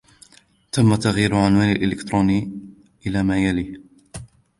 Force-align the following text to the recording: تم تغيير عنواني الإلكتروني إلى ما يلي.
تم 0.71 0.95
تغيير 0.95 1.35
عنواني 1.35 1.71
الإلكتروني 1.71 2.59
إلى 3.07 3.23
ما 3.23 3.37
يلي. 3.37 3.81